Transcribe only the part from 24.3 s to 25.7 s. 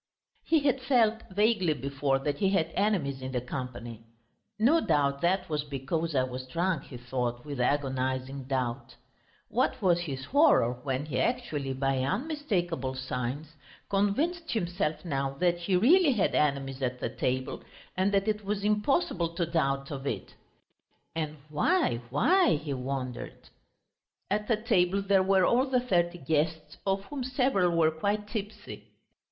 At the table there were all